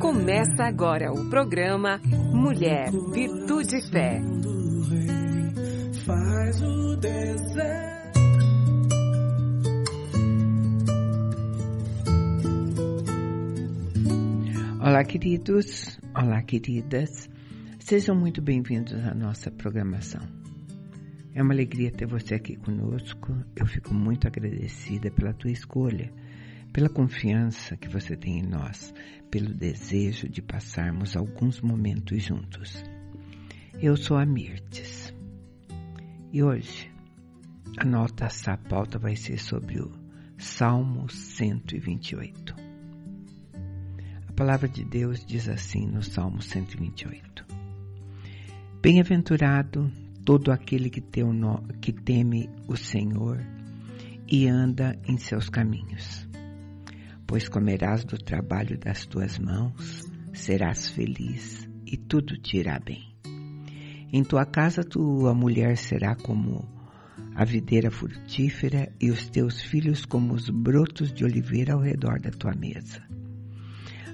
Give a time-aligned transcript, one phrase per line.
[0.00, 2.00] Começa agora o programa
[2.32, 4.22] Mulher, Virtude e Fé.
[6.06, 8.18] Faz o deserto.
[14.80, 16.00] Olá, queridos.
[16.14, 17.28] Olá, queridas.
[17.78, 20.22] Sejam muito bem-vindos à nossa programação.
[21.34, 23.36] É uma alegria ter você aqui conosco.
[23.54, 26.10] Eu fico muito agradecida pela tua escolha,
[26.72, 28.92] pela confiança que você tem em nós,
[29.30, 32.82] pelo desejo de passarmos alguns momentos juntos.
[33.80, 35.14] Eu sou a Mirtes
[36.32, 36.90] e hoje
[37.78, 39.90] a nossa pauta vai ser sobre o
[40.36, 42.54] Salmo 128.
[44.28, 47.46] A palavra de Deus diz assim no Salmo 128:
[48.82, 49.90] Bem-aventurado
[50.24, 51.02] todo aquele que,
[51.80, 53.38] que teme o Senhor
[54.30, 56.27] e anda em seus caminhos.
[57.28, 63.14] Pois comerás do trabalho das tuas mãos, serás feliz e tudo te irá bem.
[64.10, 66.66] Em tua casa tua mulher será como
[67.34, 72.30] a videira frutífera e os teus filhos como os brotos de oliveira ao redor da
[72.30, 73.02] tua mesa.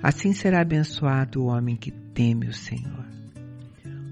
[0.03, 3.07] Assim será abençoado o homem que teme o Senhor.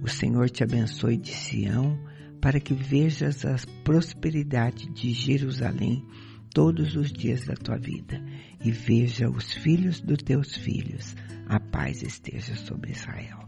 [0.00, 1.98] O Senhor te abençoe de Sião,
[2.40, 6.06] para que vejas a prosperidade de Jerusalém
[6.52, 8.22] todos os dias da tua vida,
[8.64, 11.16] e veja os filhos dos teus filhos,
[11.48, 13.38] a paz esteja sobre Israel.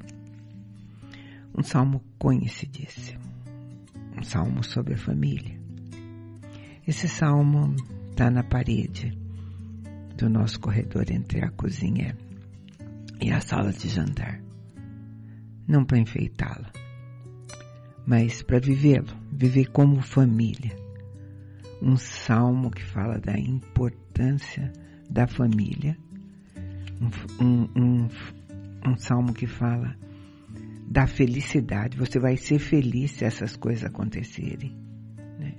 [1.57, 3.21] Um salmo conhecidíssimo,
[4.19, 5.59] um salmo sobre a família.
[6.87, 7.75] Esse salmo
[8.11, 9.17] está na parede
[10.17, 12.17] do nosso corredor entre a cozinha
[13.21, 14.45] e a sala de jantar
[15.67, 16.71] não para enfeitá-la,
[18.07, 20.84] mas para vivê-lo, viver como família.
[21.85, 24.73] Um salmo que fala da importância
[25.11, 25.97] da família,
[26.99, 28.09] um, um, um,
[28.87, 29.95] um salmo que fala
[30.89, 31.99] da felicidade.
[31.99, 34.75] Você vai ser feliz se essas coisas acontecerem.
[35.39, 35.55] Né?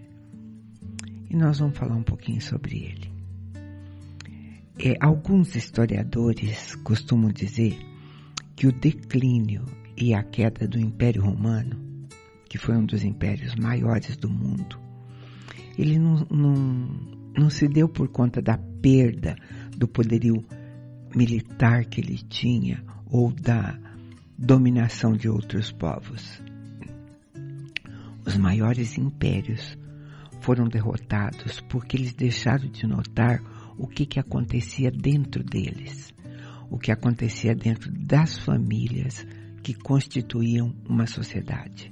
[1.29, 3.11] E nós vamos falar um pouquinho sobre ele.
[4.77, 7.77] É, alguns historiadores costumam dizer
[8.55, 9.63] que o declínio
[9.97, 12.07] e a queda do Império Romano,
[12.49, 14.84] que foi um dos impérios maiores do mundo,
[15.77, 16.89] ele não, não,
[17.37, 19.35] não se deu por conta da perda
[19.75, 20.43] do poderio
[21.15, 23.77] militar que ele tinha ou da
[24.37, 26.41] dominação de outros povos.
[28.25, 29.77] Os maiores impérios
[30.41, 33.41] foram derrotados porque eles deixaram de notar
[33.77, 36.13] o que, que acontecia dentro deles,
[36.69, 39.25] o que acontecia dentro das famílias,
[39.61, 41.91] que constituíam uma sociedade.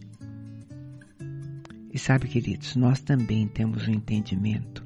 [1.94, 4.84] E sabe, queridos, nós também temos o um entendimento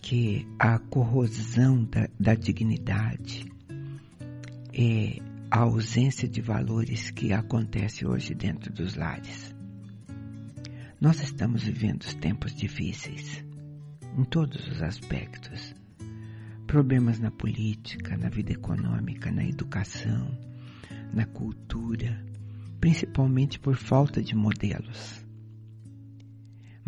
[0.00, 3.52] que a corrosão da, da dignidade
[4.72, 5.20] é
[5.50, 9.54] a ausência de valores que acontece hoje dentro dos lares.
[10.98, 13.44] Nós estamos vivendo tempos difíceis,
[14.16, 15.74] em todos os aspectos.
[16.66, 20.36] Problemas na política, na vida econômica, na educação,
[21.12, 22.24] na cultura,
[22.80, 25.27] principalmente por falta de modelos.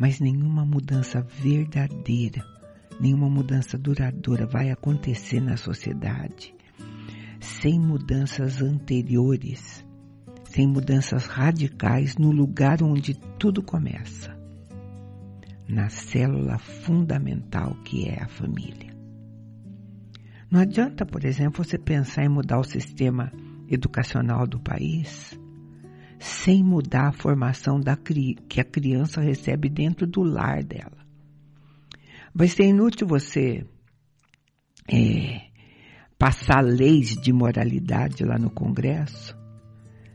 [0.01, 2.43] Mas nenhuma mudança verdadeira,
[2.99, 6.55] nenhuma mudança duradoura vai acontecer na sociedade
[7.39, 9.87] sem mudanças anteriores,
[10.45, 14.35] sem mudanças radicais no lugar onde tudo começa
[15.69, 18.97] na célula fundamental que é a família.
[20.51, 23.31] Não adianta, por exemplo, você pensar em mudar o sistema
[23.69, 25.39] educacional do país
[26.21, 31.01] sem mudar a formação da, que a criança recebe dentro do lar dela.
[32.35, 33.67] Vai ser inútil você
[34.87, 35.41] é,
[36.19, 39.35] passar leis de moralidade lá no Congresso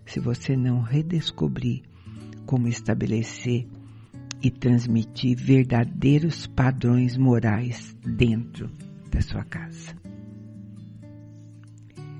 [0.06, 1.82] se você não redescobrir
[2.46, 3.68] como estabelecer
[4.44, 8.70] e transmitir verdadeiros padrões morais dentro
[9.10, 9.96] da sua casa.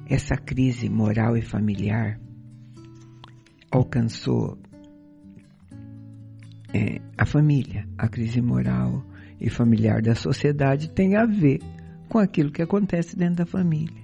[0.08, 2.20] Essa crise moral e familiar
[3.76, 4.58] alcançou
[6.74, 7.88] é, a família.
[7.98, 9.04] A crise moral
[9.40, 11.60] e familiar da sociedade tem a ver
[12.10, 14.04] com aquilo que acontece dentro da família.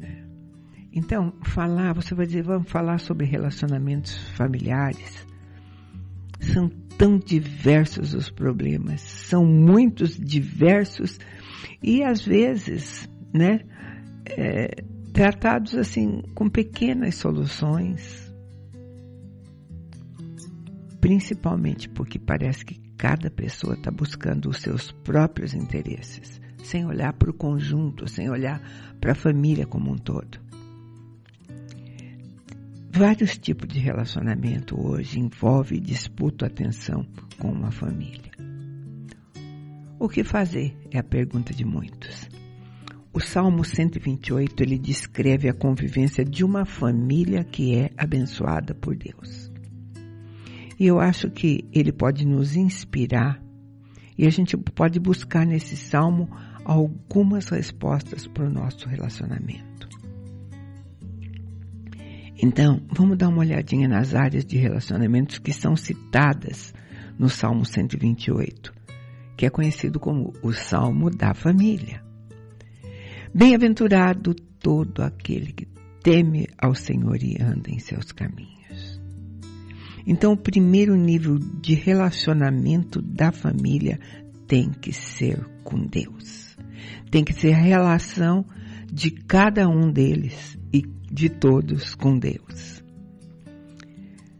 [0.00, 0.22] É.
[0.92, 5.26] Então, falar, você vai dizer, vamos falar sobre relacionamentos familiares.
[6.40, 6.68] São
[6.98, 11.18] tão diversos os problemas, são muitos diversos
[11.82, 13.60] e às vezes, né,
[14.26, 18.34] é, tratados assim com pequenas soluções,
[21.00, 27.30] principalmente porque parece que cada pessoa está buscando os seus próprios interesses, sem olhar para
[27.30, 28.60] o conjunto, sem olhar
[29.00, 30.42] para a família como um todo.
[32.90, 37.06] Vários tipos de relacionamento hoje envolvem disputa atenção
[37.38, 38.32] com uma família.
[39.96, 42.33] O que fazer é a pergunta de muitos.
[43.14, 49.52] O Salmo 128 ele descreve a convivência de uma família que é abençoada por Deus.
[50.80, 53.40] E eu acho que ele pode nos inspirar
[54.18, 56.28] e a gente pode buscar nesse salmo
[56.64, 59.88] algumas respostas para o nosso relacionamento.
[62.42, 66.74] Então, vamos dar uma olhadinha nas áreas de relacionamentos que são citadas
[67.16, 68.74] no Salmo 128,
[69.36, 72.02] que é conhecido como o Salmo da Família.
[73.36, 75.66] Bem-aventurado todo aquele que
[76.04, 79.00] teme ao Senhor e anda em seus caminhos.
[80.06, 83.98] Então, o primeiro nível de relacionamento da família
[84.46, 86.56] tem que ser com Deus.
[87.10, 88.44] Tem que ser a relação
[88.86, 92.84] de cada um deles e de todos com Deus.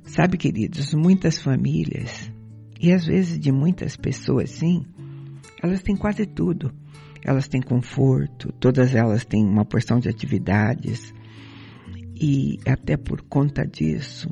[0.04, 2.30] Sabe, queridos, muitas famílias,
[2.80, 4.84] e às vezes de muitas pessoas, sim,
[5.60, 6.83] elas têm quase tudo.
[7.24, 11.12] Elas têm conforto, todas elas têm uma porção de atividades,
[12.14, 14.28] e até por conta disso,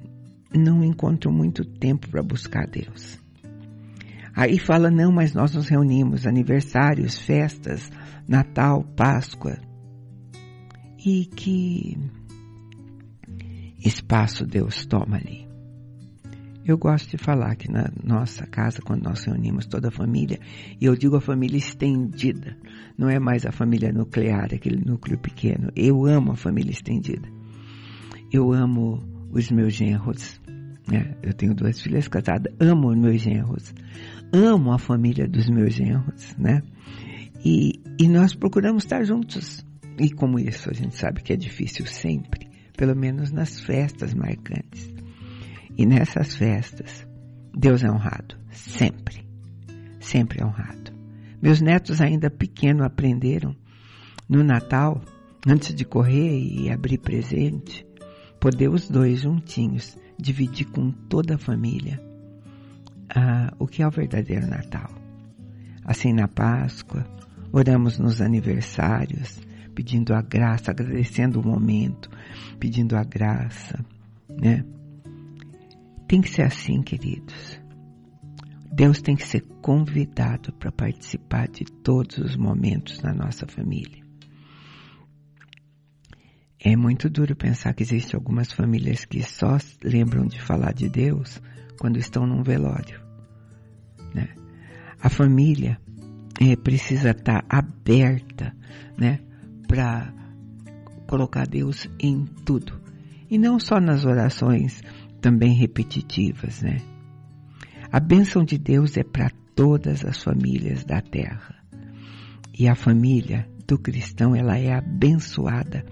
[0.55, 3.19] não encontram muito tempo para buscar Deus.
[4.35, 7.91] Aí fala, não, mas nós nos reunimos, aniversários, festas,
[8.29, 9.59] Natal, Páscoa.
[11.05, 11.99] E que
[13.85, 15.52] espaço Deus toma ali.
[16.65, 20.39] Eu gosto de falar que na nossa casa, quando nós reunimos toda a família,
[20.81, 22.57] e eu digo a família estendida,
[22.97, 25.73] não é mais a família nuclear, aquele núcleo pequeno.
[25.75, 27.29] Eu amo a família estendida.
[28.33, 30.41] Eu amo os meus genros.
[30.87, 31.17] Né?
[31.23, 33.75] Eu tenho duas filhas casadas, amo os meus genros.
[34.33, 36.63] Amo a família dos meus genros, né?
[37.45, 39.67] E, e nós procuramos estar juntos.
[39.99, 44.92] E como isso a gente sabe que é difícil sempre, pelo menos nas festas marcantes.
[45.77, 47.07] E nessas festas,
[47.55, 49.27] Deus é honrado, sempre.
[50.01, 50.93] Sempre é honrado.
[51.41, 53.55] Meus netos ainda pequenos aprenderam
[54.29, 55.03] no Natal,
[55.47, 57.87] antes de correr e abrir presente,
[58.41, 62.01] poder os dois juntinhos dividir com toda a família
[63.15, 64.91] ah, o que é o verdadeiro Natal.
[65.85, 67.05] Assim na Páscoa,
[67.53, 69.41] oramos nos aniversários,
[69.75, 72.09] pedindo a graça, agradecendo o momento,
[72.59, 73.85] pedindo a graça,
[74.29, 74.65] né?
[76.13, 77.59] Tem que ser assim, queridos.
[78.71, 84.05] Deus tem que ser convidado para participar de todos os momentos na nossa família.
[86.61, 91.41] É muito duro pensar que existem algumas famílias que só lembram de falar de Deus
[91.81, 93.01] quando estão num velório.
[94.15, 94.35] Né?
[95.01, 95.81] A família
[96.39, 98.55] é, precisa estar tá aberta
[98.99, 99.19] né,
[99.67, 100.13] para
[101.09, 102.83] colocar Deus em tudo.
[103.31, 104.83] E não só nas orações
[105.23, 106.61] também repetitivas.
[106.61, 106.83] Né?
[107.91, 111.55] A bênção de Deus é para todas as famílias da terra.
[112.59, 115.87] E a família do cristão, ela é abençoada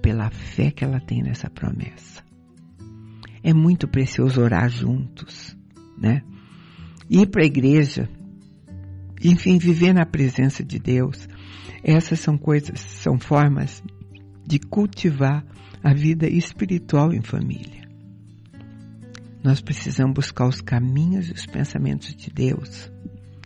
[0.00, 2.22] pela fé que ela tem nessa promessa.
[3.42, 5.56] É muito precioso orar juntos,
[5.98, 6.22] né?
[7.10, 8.08] Ir para a igreja,
[9.22, 11.28] enfim, viver na presença de Deus.
[11.82, 13.82] Essas são coisas, são formas
[14.46, 15.44] de cultivar
[15.82, 17.83] a vida espiritual em família.
[19.44, 22.90] Nós precisamos buscar os caminhos e os pensamentos de Deus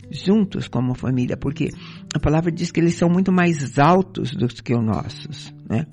[0.09, 1.69] juntos como família, porque
[2.15, 5.85] a palavra diz que eles são muito mais altos do que os nossos, né?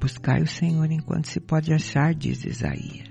[0.00, 3.08] Buscai o Senhor enquanto se pode achar, diz Isaías.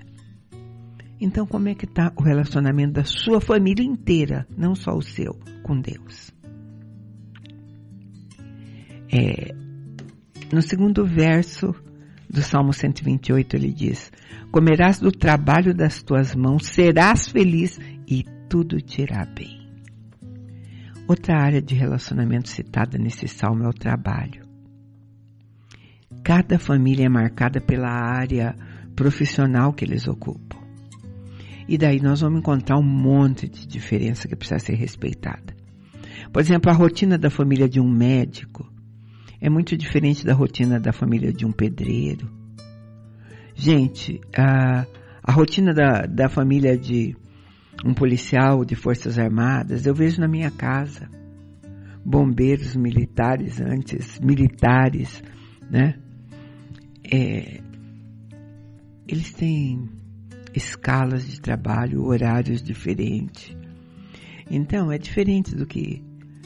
[1.20, 5.38] Então, como é que está o relacionamento da sua família inteira, não só o seu,
[5.62, 6.32] com Deus?
[9.12, 9.54] É,
[10.52, 11.74] no segundo verso
[12.28, 14.10] do Salmo 128, ele diz:
[14.50, 19.60] Comerás do trabalho das tuas mãos, serás feliz e tudo te irá bem.
[21.06, 24.44] Outra área de relacionamento citada nesse salmo é o trabalho.
[26.22, 28.54] Cada família é marcada pela área
[28.94, 30.58] profissional que eles ocupam.
[31.68, 35.54] E daí nós vamos encontrar um monte de diferença que precisa ser respeitada.
[36.32, 38.68] Por exemplo, a rotina da família de um médico
[39.40, 42.39] é muito diferente da rotina da família de um pedreiro.
[43.62, 44.86] Gente, a,
[45.22, 47.14] a rotina da, da família de
[47.84, 51.10] um policial de Forças Armadas eu vejo na minha casa.
[52.02, 55.22] Bombeiros militares antes, militares,
[55.70, 55.98] né?
[57.04, 57.60] é,
[59.06, 59.90] eles têm
[60.54, 63.54] escalas de trabalho, horários diferentes.
[64.50, 66.02] Então, é diferente do que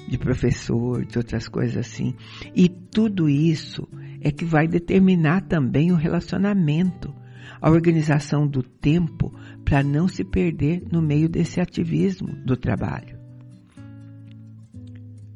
[0.09, 2.17] de professor, de outras coisas assim.
[2.57, 3.87] E tudo isso
[4.25, 7.15] é que vai determinar também o relacionamento,
[7.61, 9.31] a organização do tempo
[9.63, 13.19] para não se perder no meio desse ativismo do trabalho.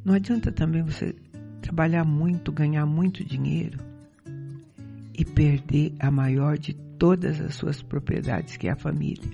[0.02, 1.14] Não adianta também você
[1.60, 3.78] trabalhar muito, ganhar muito dinheiro
[5.14, 9.30] e perder a maior de todas as suas propriedades, que é a família.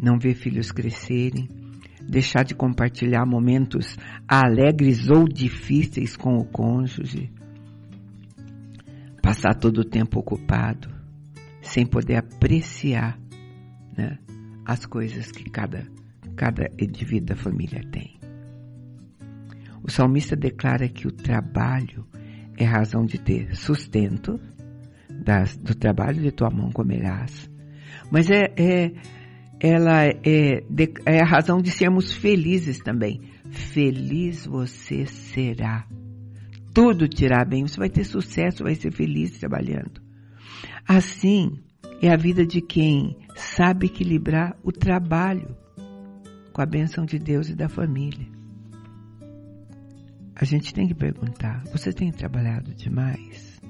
[0.00, 1.48] Não ver filhos crescerem,
[2.08, 3.96] deixar de compartilhar momentos
[4.28, 7.32] alegres ou difíceis com o cônjuge,
[9.32, 10.90] passar todo o tempo ocupado,
[11.62, 13.18] sem poder apreciar
[13.96, 14.18] né,
[14.62, 15.86] as coisas que cada,
[16.36, 18.20] cada indivíduo da família tem.
[19.82, 22.06] O salmista declara que o trabalho
[22.58, 24.38] é razão de ter sustento,
[25.08, 27.50] das, do trabalho de tua mão comerás.
[28.10, 28.92] Mas é, é
[29.58, 33.22] ela é, de, é a razão de sermos felizes também.
[33.50, 35.86] Feliz você será.
[36.72, 40.00] Tudo te irá bem, você vai ter sucesso, vai ser feliz trabalhando.
[40.88, 41.58] Assim
[42.00, 45.56] é a vida de quem sabe equilibrar o trabalho
[46.52, 48.26] com a bênção de Deus e da família.
[50.34, 53.60] A gente tem que perguntar: você tem trabalhado demais?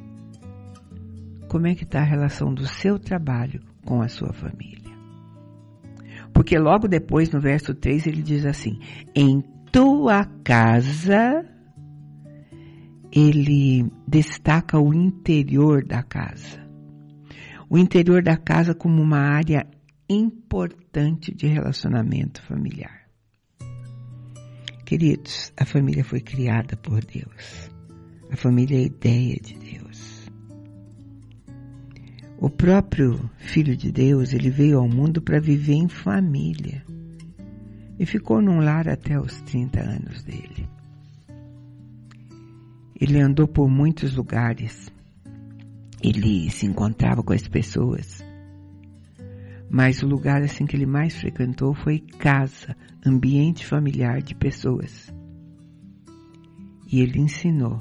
[1.48, 4.92] Como é que está a relação do seu trabalho com a sua família?
[6.32, 8.78] Porque logo depois, no verso 3, ele diz assim:
[9.14, 11.44] Em tua casa,
[13.12, 16.66] ele destaca o interior da casa.
[17.68, 19.66] O interior da casa como uma área
[20.08, 23.02] importante de relacionamento familiar.
[24.86, 27.70] Queridos, a família foi criada por Deus.
[28.30, 30.30] A família é a ideia de Deus.
[32.38, 36.82] O próprio Filho de Deus, ele veio ao mundo para viver em família
[37.98, 40.68] e ficou num lar até os 30 anos dele.
[43.02, 44.88] Ele andou por muitos lugares,
[46.00, 48.24] ele se encontrava com as pessoas,
[49.68, 55.12] mas o lugar assim que ele mais frequentou foi casa, ambiente familiar de pessoas.
[56.86, 57.80] E ele ensinou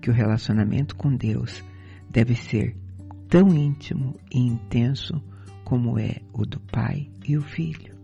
[0.00, 1.62] que o relacionamento com Deus
[2.08, 2.74] deve ser
[3.28, 5.22] tão íntimo e intenso
[5.64, 7.94] como é o do pai e o filho.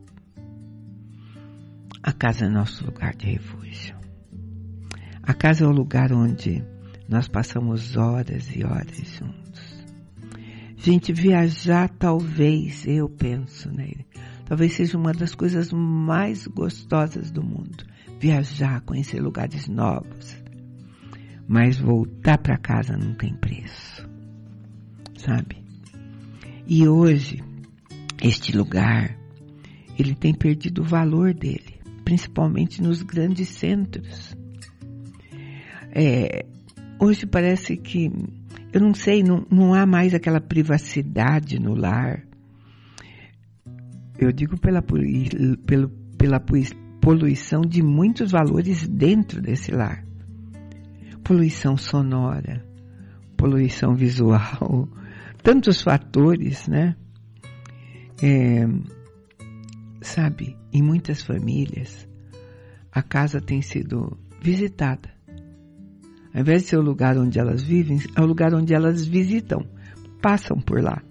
[2.02, 4.01] A casa é nosso lugar de refúgio.
[5.23, 6.64] A casa é o lugar onde
[7.09, 9.85] nós passamos horas e horas juntos.
[10.76, 14.07] Gente, viajar talvez, eu penso nele,
[14.45, 17.85] talvez seja uma das coisas mais gostosas do mundo.
[18.19, 20.37] Viajar, conhecer lugares novos.
[21.47, 24.11] Mas voltar para casa não tem preço
[25.23, 25.57] sabe?
[26.67, 27.43] E hoje,
[28.23, 29.17] este lugar,
[29.99, 34.37] ele tem perdido o valor dele, principalmente nos grandes centros.
[35.94, 36.46] É,
[36.99, 38.11] hoje parece que,
[38.72, 42.26] eu não sei, não, não há mais aquela privacidade no lar.
[44.18, 46.42] Eu digo pela, pela, pela
[47.00, 50.04] poluição de muitos valores dentro desse lar.
[51.22, 52.64] Poluição sonora,
[53.37, 54.88] poluição visual,
[55.42, 56.96] tantos fatores, né?
[58.22, 58.66] É,
[60.00, 62.08] sabe, em muitas famílias,
[62.90, 65.22] a casa tem sido visitada.
[66.34, 69.66] Ao invés de ser o lugar onde elas vivem, é o lugar onde elas visitam,
[70.20, 71.02] passam por lá.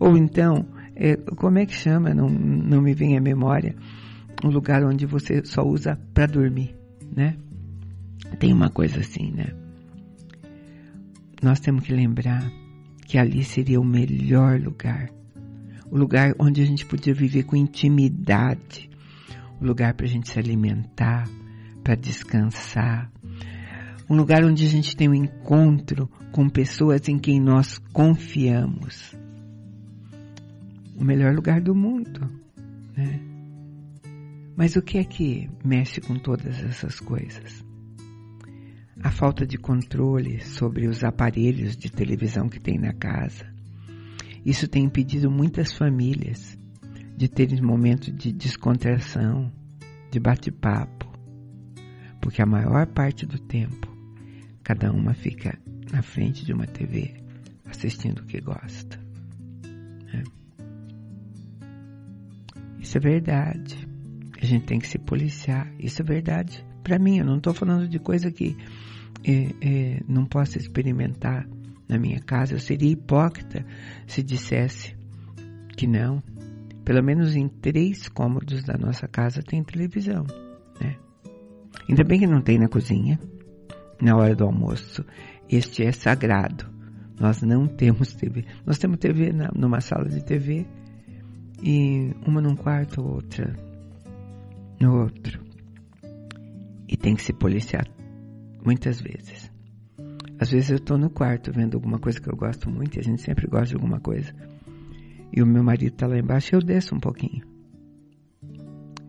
[0.00, 0.66] Ou então,
[0.96, 2.12] é, como é que chama?
[2.12, 3.74] Não, não me vem à memória.
[4.44, 6.74] Um lugar onde você só usa para dormir,
[7.14, 7.36] né?
[8.38, 9.54] Tem uma coisa assim, né?
[11.42, 12.50] Nós temos que lembrar
[13.06, 15.10] que ali seria o melhor lugar.
[15.90, 18.90] O lugar onde a gente podia viver com intimidade.
[19.60, 21.28] O lugar para a gente se alimentar,
[21.82, 23.10] para descansar.
[24.08, 29.14] Um lugar onde a gente tem um encontro com pessoas em quem nós confiamos.
[30.96, 32.28] O melhor lugar do mundo,
[32.96, 33.20] né?
[34.56, 37.64] Mas o que é que mexe com todas essas coisas?
[39.04, 43.44] a falta de controle sobre os aparelhos de televisão que tem na casa.
[44.44, 46.56] Isso tem impedido muitas famílias
[47.14, 49.52] de terem momentos de descontração,
[50.10, 51.12] de bate-papo,
[52.18, 53.93] porque a maior parte do tempo
[54.64, 55.56] cada uma fica
[55.92, 57.14] na frente de uma TV
[57.66, 58.98] assistindo o que gosta.
[60.12, 60.24] Né?
[62.80, 63.86] Isso é verdade.
[64.40, 65.70] A gente tem que se policiar.
[65.78, 66.64] Isso é verdade.
[66.82, 68.56] Para mim, eu não estou falando de coisa que
[69.22, 71.46] é, é, não posso experimentar
[71.88, 72.54] na minha casa.
[72.54, 73.64] Eu seria hipócrita
[74.06, 74.96] se dissesse
[75.76, 76.22] que não.
[76.84, 80.26] Pelo menos em três cômodos da nossa casa tem televisão,
[80.78, 80.96] né?
[81.88, 83.18] Ainda bem que não tem na cozinha,
[84.00, 85.04] na hora do almoço.
[85.48, 86.66] Este é sagrado.
[87.18, 88.44] Nós não temos TV.
[88.66, 90.66] Nós temos TV na, numa sala de TV
[91.62, 93.54] e uma num quarto, outra
[94.80, 95.40] no outro.
[96.88, 97.86] E tem que se policiar
[98.64, 99.50] muitas vezes.
[100.38, 103.02] Às vezes eu estou no quarto vendo alguma coisa que eu gosto muito, e a
[103.02, 104.34] gente sempre gosta de alguma coisa.
[105.32, 107.46] E o meu marido está lá embaixo e eu desço um pouquinho.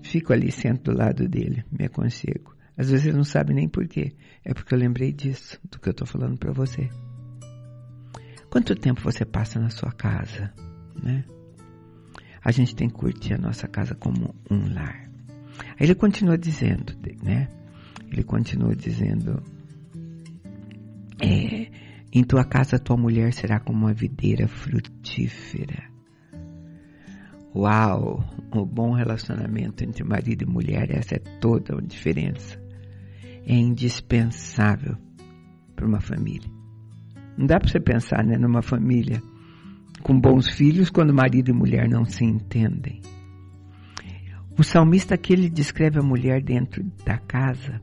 [0.02, 2.55] Fico ali, sento do lado dele, me aconchego.
[2.78, 4.14] Às vezes não sabe nem porquê.
[4.44, 6.90] É porque eu lembrei disso, do que eu estou falando para você.
[8.50, 10.54] Quanto tempo você passa na sua casa,
[11.02, 11.24] né?
[12.44, 15.10] A gente tem que curtir a nossa casa como um lar.
[15.80, 17.50] Aí ele continua dizendo, né?
[18.12, 19.42] Ele continua dizendo,
[21.20, 21.72] é,
[22.14, 25.84] em tua casa tua mulher será como uma videira frutífera.
[27.54, 28.24] Uau!
[28.54, 32.65] O bom relacionamento entre marido e mulher, essa é toda a diferença.
[33.46, 34.98] É indispensável
[35.76, 36.50] para uma família.
[37.38, 39.22] Não dá para você pensar né, numa família
[40.02, 43.02] com bons filhos quando marido e mulher não se entendem.
[44.58, 47.82] O salmista aqui ele descreve a mulher dentro da casa,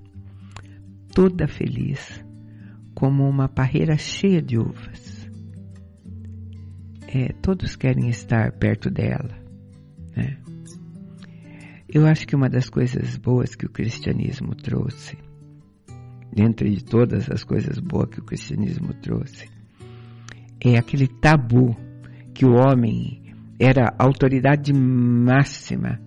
[1.14, 2.25] toda feliz,
[2.95, 5.28] como uma parreira cheia de uvas.
[7.09, 9.37] É, todos querem estar perto dela.
[10.16, 10.38] Né?
[11.87, 15.19] Eu acho que uma das coisas boas que o cristianismo trouxe,
[16.32, 19.48] dentro de todas as coisas boas que o cristianismo trouxe,
[20.60, 21.76] é aquele tabu
[22.34, 26.00] que o homem era autoridade máxima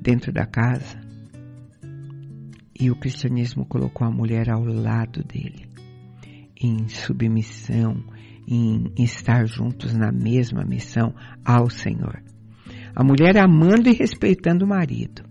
[0.00, 1.00] dentro da casa
[2.78, 5.68] e o cristianismo colocou a mulher ao lado dele
[6.60, 8.02] em submissão,
[8.46, 11.14] em estar juntos na mesma missão
[11.44, 12.22] ao Senhor.
[12.94, 15.22] A mulher amando e respeitando o marido,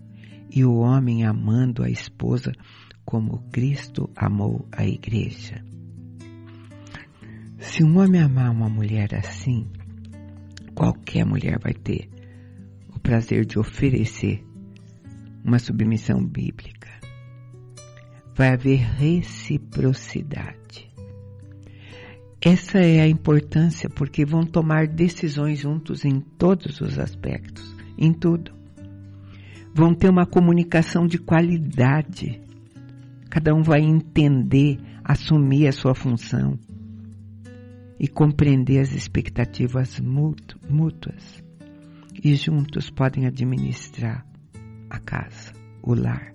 [0.50, 2.52] e o homem amando a esposa
[3.08, 5.64] como Cristo amou a igreja.
[7.58, 9.66] Se um homem amar uma mulher assim,
[10.74, 12.10] qualquer mulher vai ter
[12.94, 14.44] o prazer de oferecer
[15.42, 16.90] uma submissão bíblica.
[18.34, 20.92] Vai haver reciprocidade.
[22.42, 28.52] Essa é a importância porque vão tomar decisões juntos em todos os aspectos, em tudo.
[29.74, 32.46] Vão ter uma comunicação de qualidade.
[33.38, 36.58] Cada um vai entender, assumir a sua função
[37.96, 41.40] e compreender as expectativas mútuas.
[42.20, 44.26] E juntos podem administrar
[44.90, 46.34] a casa, o lar,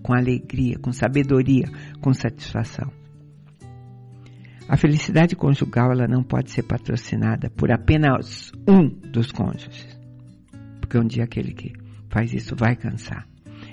[0.00, 1.64] com alegria, com sabedoria,
[2.00, 2.88] com satisfação.
[4.68, 9.98] A felicidade conjugal ela não pode ser patrocinada por apenas um dos cônjuges.
[10.80, 11.72] Porque um dia aquele que
[12.08, 13.26] faz isso vai cansar.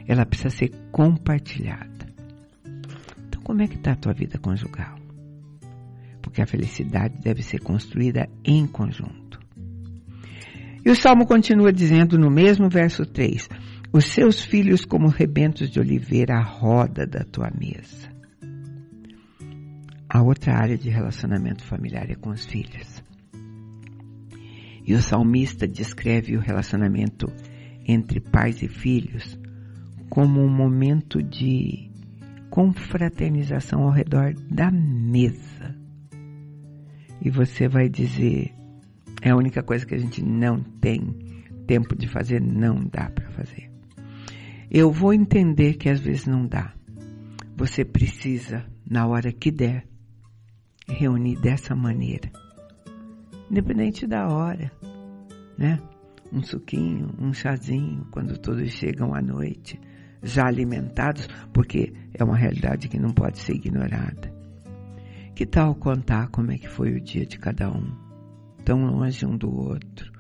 [0.08, 2.11] Ela precisa ser compartilhada.
[3.44, 4.98] Como é que está a tua vida conjugal?
[6.22, 9.40] Porque a felicidade deve ser construída em conjunto.
[10.84, 13.50] E o Salmo continua dizendo no mesmo verso 3:
[13.94, 18.10] Os seus filhos como rebentos de oliveira à roda da tua mesa.
[20.10, 23.04] A outra área de relacionamento familiar é com os filhos.
[24.86, 27.32] E o salmista descreve o relacionamento
[27.88, 29.40] entre pais e filhos
[30.10, 31.91] como um momento de
[32.52, 35.74] confraternização ao redor da mesa.
[37.22, 38.54] E você vai dizer,
[39.22, 41.00] é a única coisa que a gente não tem
[41.66, 43.72] tempo de fazer, não dá para fazer.
[44.70, 46.74] Eu vou entender que às vezes não dá.
[47.56, 49.88] Você precisa, na hora que der,
[50.88, 52.30] reunir dessa maneira.
[53.50, 54.72] Independente da hora,
[55.58, 55.80] né?
[56.32, 59.80] Um suquinho, um chazinho, quando todos chegam à noite,
[60.24, 64.32] já alimentados, porque é uma realidade que não pode ser ignorada.
[65.36, 67.92] Que tal contar como é que foi o dia de cada um,
[68.64, 70.12] tão longe um do outro,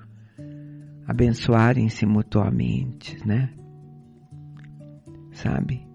[1.08, 3.54] abençoarem-se mutuamente, né?
[5.32, 5.86] Sabe?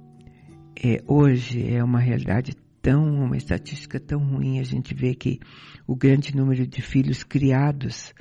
[0.83, 5.41] É, hoje é uma realidade tão, uma estatística tão ruim, a gente vê que
[5.87, 8.15] o grande número de filhos criados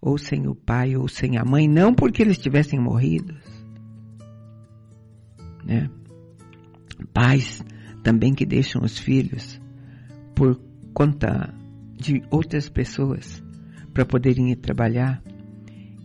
[0.00, 3.34] ou sem o pai ou sem a mãe, não porque eles tivessem morrido,
[5.64, 5.88] né?
[7.06, 7.62] Pais
[8.02, 9.60] também que deixam os filhos
[10.34, 10.60] por
[10.92, 11.54] conta
[11.96, 13.42] de outras pessoas
[13.92, 15.22] para poderem ir trabalhar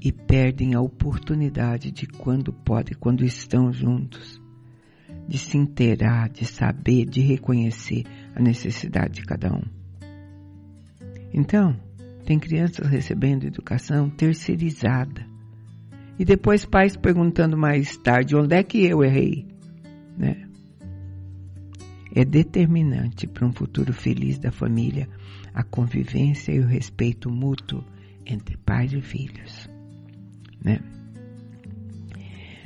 [0.01, 4.41] e perdem a oportunidade de quando podem, quando estão juntos,
[5.27, 8.03] de se inteirar, de saber, de reconhecer
[8.35, 9.63] a necessidade de cada um.
[11.33, 11.75] Então,
[12.25, 15.25] tem crianças recebendo educação terceirizada.
[16.19, 19.45] E depois pais perguntando mais tarde onde é que eu errei,
[20.17, 20.46] né?
[22.19, 25.07] É determinante para um futuro feliz da família
[25.53, 27.83] a convivência e o respeito mútuo
[28.25, 29.69] entre pais e filhos.
[30.63, 30.79] Né?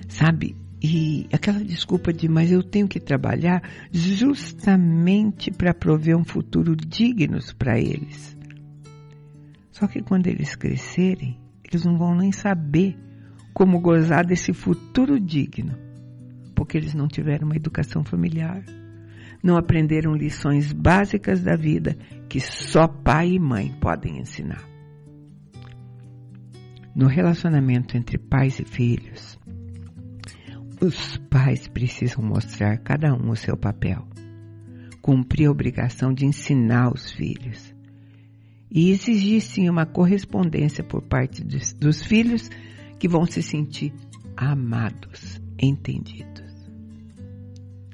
[0.07, 3.61] Sabe, e aquela desculpa de, mas eu tenho que trabalhar
[3.91, 8.37] justamente para prover um futuro digno para eles.
[9.69, 11.37] Só que quando eles crescerem,
[11.69, 12.97] eles não vão nem saber
[13.53, 15.77] como gozar desse futuro digno,
[16.55, 18.63] porque eles não tiveram uma educação familiar,
[19.43, 21.97] não aprenderam lições básicas da vida
[22.29, 24.63] que só pai e mãe podem ensinar.
[26.95, 29.39] No relacionamento entre pais e filhos,
[30.81, 34.05] os pais precisam mostrar cada um o seu papel,
[35.01, 37.73] cumprir a obrigação de ensinar os filhos
[38.69, 42.49] e exigir sim uma correspondência por parte dos, dos filhos
[42.97, 43.93] que vão se sentir
[44.35, 46.50] amados, entendidos.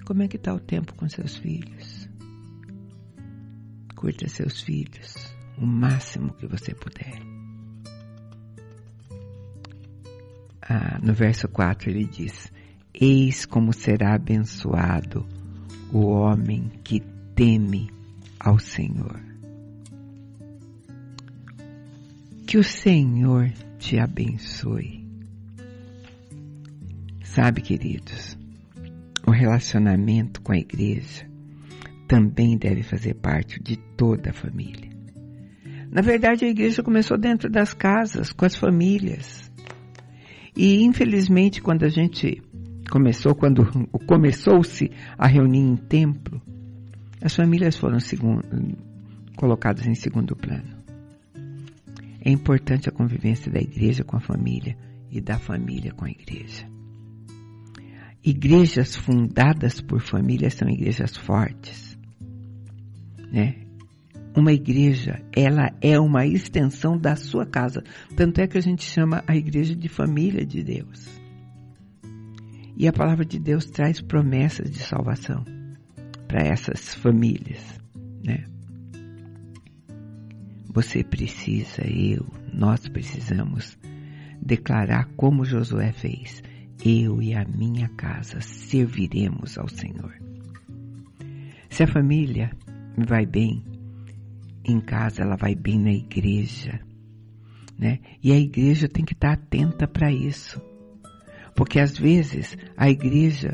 [0.08, 2.08] Como é que está o tempo com seus filhos?
[3.94, 5.14] Curta seus filhos
[5.58, 7.22] o máximo que você puder.
[10.62, 12.54] Ah, no verso 4 ele diz:
[12.94, 15.28] Eis como será abençoado
[15.92, 17.02] o homem que
[17.36, 17.92] teme
[18.40, 19.20] ao Senhor.
[22.48, 25.06] Que o Senhor te abençoe.
[27.26, 28.37] Sabe, queridos,
[29.28, 31.28] o relacionamento com a igreja
[32.08, 34.90] também deve fazer parte de toda a família.
[35.92, 39.52] Na verdade, a igreja começou dentro das casas, com as famílias.
[40.56, 42.42] E infelizmente, quando a gente
[42.90, 43.66] começou, quando
[44.08, 46.42] começou-se a reunir em templo,
[47.22, 48.44] as famílias foram segundo,
[49.36, 50.78] colocadas em segundo plano.
[52.22, 54.78] É importante a convivência da igreja com a família
[55.12, 56.77] e da família com a igreja.
[58.30, 61.98] Igrejas fundadas por famílias são igrejas fortes,
[63.32, 63.56] né?
[64.36, 67.82] Uma igreja, ela é uma extensão da sua casa.
[68.18, 71.08] Tanto é que a gente chama a igreja de família de Deus.
[72.76, 75.46] E a palavra de Deus traz promessas de salvação
[76.28, 77.80] para essas famílias,
[78.26, 78.44] né?
[80.66, 83.78] Você precisa, eu, nós precisamos
[84.42, 86.44] declarar como Josué fez:
[86.84, 90.14] eu e a minha casa serviremos ao Senhor.
[91.70, 92.52] Se a família
[92.98, 93.64] vai bem
[94.64, 96.80] em casa, ela vai bem na igreja,
[97.78, 98.00] né?
[98.24, 100.62] E a igreja tem que estar atenta para isso.
[101.56, 103.52] Porque às vezes a igreja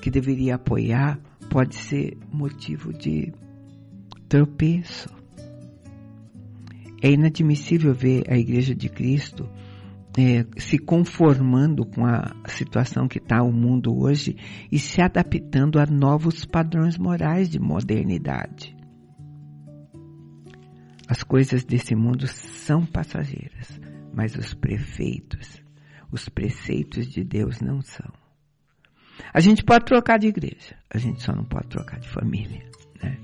[0.00, 1.18] que deveria apoiar
[1.50, 3.32] pode ser motivo de
[4.28, 5.08] tropeço.
[7.02, 9.48] É inadmissível ver a igreja de Cristo
[10.16, 14.36] é, se conformando com a situação que está o mundo hoje
[14.70, 18.76] e se adaptando a novos padrões morais de modernidade.
[21.08, 23.80] As coisas desse mundo são passageiras,
[24.12, 25.64] mas os prefeitos
[26.14, 28.10] os preceitos de Deus não são.
[29.32, 32.64] A gente pode trocar de igreja, a gente só não pode trocar de família,
[33.02, 33.18] né?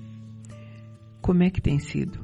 [1.23, 2.19] Como é que tem sido?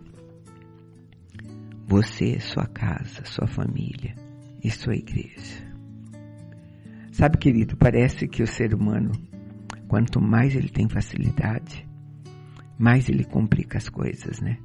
[1.87, 4.15] Você, sua casa, sua família
[4.62, 5.64] e sua igreja.
[7.12, 9.12] Sabe, querido, parece que o ser humano,
[9.88, 11.88] quanto mais ele tem facilidade,
[12.79, 14.59] mais ele complica as coisas, né?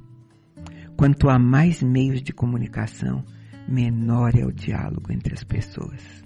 [0.96, 3.24] Quanto há mais meios de comunicação,
[3.66, 6.22] menor é o diálogo entre as pessoas.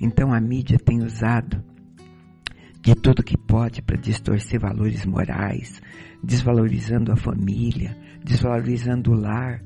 [0.00, 1.64] Então a mídia tem usado
[2.80, 5.80] de tudo que pode para distorcer valores morais,
[6.22, 9.62] desvalorizando a família, desvalorizando o lar,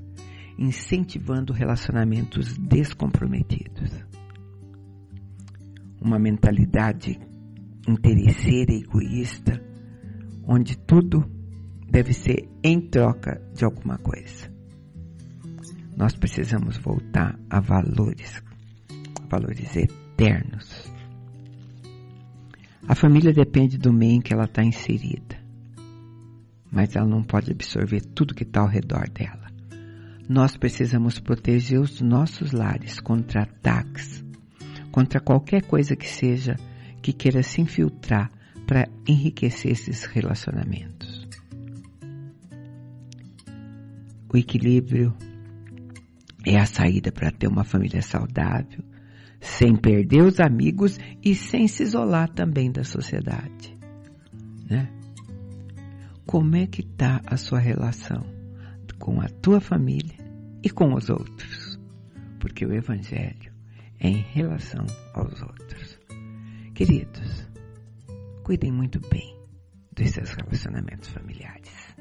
[0.59, 3.91] incentivando relacionamentos descomprometidos.
[6.01, 7.19] Uma mentalidade
[7.88, 9.62] interesseira e egoísta,
[10.47, 11.25] onde tudo
[11.88, 14.51] deve ser em troca de alguma coisa.
[15.97, 18.43] Nós precisamos voltar a valores,
[19.29, 20.91] valores eternos.
[22.88, 25.38] A família depende do meio em que ela está inserida,
[26.71, 29.52] mas ela não pode absorver tudo que está ao redor dela.
[30.33, 34.25] Nós precisamos proteger os nossos lares contra ataques,
[34.90, 36.57] contra qualquer coisa que seja
[37.03, 38.31] que queira se infiltrar
[38.66, 41.29] para enriquecer esses relacionamentos.
[44.33, 45.14] O equilíbrio
[46.47, 48.83] é a saída para ter uma família saudável,
[49.38, 53.77] sem perder os amigos e sem se isolar também da sociedade.
[54.64, 54.90] Né?
[56.25, 58.25] Como é que está a sua relação
[58.99, 60.22] com a tua família
[60.62, 61.79] e com os outros?
[62.38, 63.53] Porque o Evangelho
[63.98, 65.98] é em relação aos outros.
[66.75, 67.48] Queridos,
[68.42, 69.37] cuidem muito bem
[69.92, 71.92] dos seus relacionamentos familiares.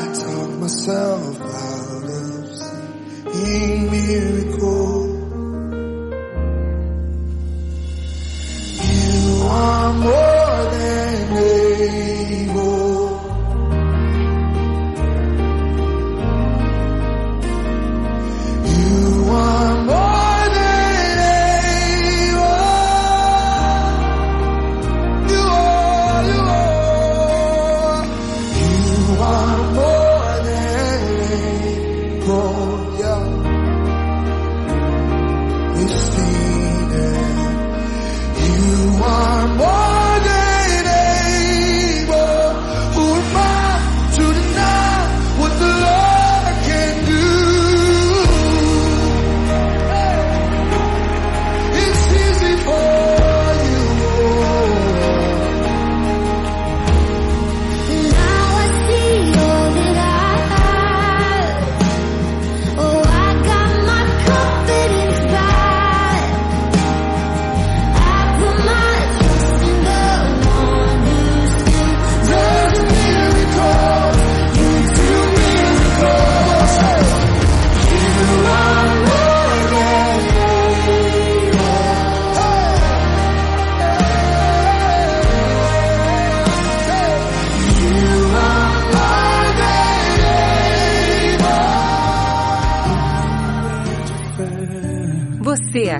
[0.00, 4.47] I talk myself out of seeing you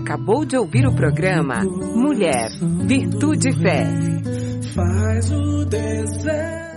[0.09, 1.63] acabou de ouvir o programa
[1.95, 2.49] Mulher,
[2.87, 3.85] Virtude e Fé.
[4.75, 5.48] Faz o.